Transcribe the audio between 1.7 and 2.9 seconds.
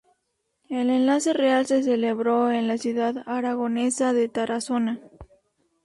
celebró en la